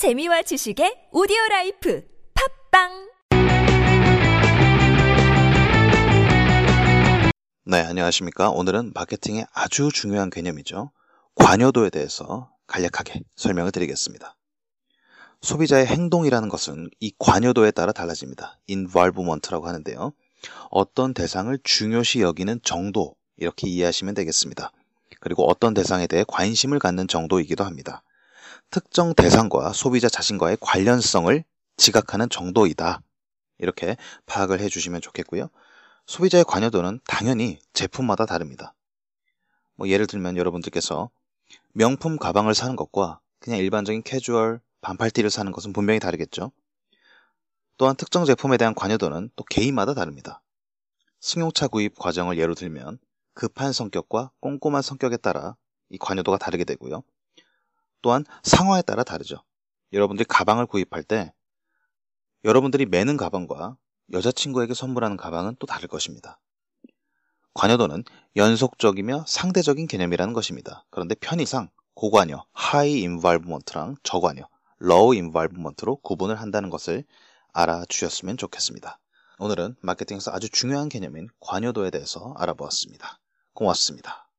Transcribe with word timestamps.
재미와 0.00 0.40
지식의 0.40 1.08
오디오 1.12 1.36
라이프 1.50 2.02
팟빵 2.70 3.10
네, 7.66 7.82
안녕하십니까. 7.82 8.48
오늘은 8.48 8.92
마케팅의 8.94 9.44
아주 9.52 9.90
중요한 9.92 10.30
개념이죠. 10.30 10.90
관여도에 11.34 11.90
대해서 11.90 12.50
간략하게 12.66 13.20
설명을 13.36 13.72
드리겠습니다. 13.72 14.38
소비자의 15.42 15.84
행동이라는 15.84 16.48
것은 16.48 16.88
이 16.98 17.12
관여도에 17.18 17.70
따라 17.70 17.92
달라집니다. 17.92 18.58
involvement라고 18.70 19.68
하는데요. 19.68 20.14
어떤 20.70 21.12
대상을 21.12 21.58
중요시 21.62 22.22
여기는 22.22 22.60
정도, 22.62 23.16
이렇게 23.36 23.68
이해하시면 23.68 24.14
되겠습니다. 24.14 24.72
그리고 25.20 25.46
어떤 25.46 25.74
대상에 25.74 26.06
대해 26.06 26.24
관심을 26.26 26.78
갖는 26.78 27.06
정도이기도 27.06 27.64
합니다. 27.64 28.02
특정 28.70 29.14
대상과 29.14 29.72
소비자 29.72 30.08
자신과의 30.08 30.58
관련성을 30.60 31.42
지각하는 31.76 32.28
정도이다. 32.28 33.02
이렇게 33.58 33.96
파악을 34.26 34.60
해주시면 34.60 35.00
좋겠고요. 35.00 35.48
소비자의 36.06 36.44
관여도는 36.44 37.00
당연히 37.04 37.58
제품마다 37.72 38.26
다릅니다. 38.26 38.74
뭐 39.74 39.88
예를 39.88 40.06
들면 40.06 40.36
여러분들께서 40.36 41.10
명품 41.72 42.16
가방을 42.16 42.54
사는 42.54 42.76
것과 42.76 43.20
그냥 43.40 43.58
일반적인 43.58 44.02
캐주얼 44.02 44.60
반팔티를 44.82 45.30
사는 45.30 45.50
것은 45.50 45.72
분명히 45.72 45.98
다르겠죠. 45.98 46.52
또한 47.76 47.96
특정 47.96 48.24
제품에 48.24 48.56
대한 48.56 48.74
관여도는 48.74 49.30
또 49.34 49.44
개인마다 49.44 49.94
다릅니다. 49.94 50.42
승용차 51.20 51.68
구입 51.68 51.98
과정을 51.98 52.38
예로 52.38 52.54
들면 52.54 52.98
급한 53.34 53.72
성격과 53.72 54.30
꼼꼼한 54.40 54.82
성격에 54.82 55.16
따라 55.16 55.56
이 55.88 55.98
관여도가 55.98 56.38
다르게 56.38 56.64
되고요. 56.64 57.02
또한 58.02 58.24
상황에 58.42 58.82
따라 58.82 59.04
다르죠. 59.04 59.42
여러분들이 59.92 60.26
가방을 60.28 60.66
구입할 60.66 61.02
때 61.02 61.32
여러분들이 62.44 62.86
매는 62.86 63.16
가방과 63.16 63.76
여자친구에게 64.12 64.74
선물하는 64.74 65.16
가방은 65.16 65.56
또 65.58 65.66
다를 65.66 65.88
것입니다. 65.88 66.40
관여도는 67.54 68.04
연속적이며 68.36 69.24
상대적인 69.26 69.86
개념이라는 69.86 70.32
것입니다. 70.34 70.84
그런데 70.90 71.14
편의상 71.16 71.68
고관여, 71.94 72.46
high 72.56 73.02
involvement랑 73.02 73.96
저관여, 74.02 74.48
low 74.82 75.12
involvement로 75.14 75.96
구분을 75.96 76.40
한다는 76.40 76.70
것을 76.70 77.04
알아주셨으면 77.52 78.36
좋겠습니다. 78.36 78.98
오늘은 79.38 79.76
마케팅에서 79.82 80.30
아주 80.32 80.48
중요한 80.48 80.88
개념인 80.88 81.28
관여도에 81.40 81.90
대해서 81.90 82.34
알아보았습니다. 82.38 83.18
고맙습니다. 83.52 84.29